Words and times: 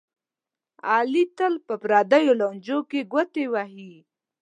علي 0.91 1.23
تل 1.37 1.53
په 1.67 1.73
پردیو 1.81 2.37
لانجو 2.39 2.79
کې 2.89 3.01
ګوتې 3.11 3.45
وهي. 3.53 3.93